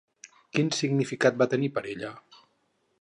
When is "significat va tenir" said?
0.77-1.69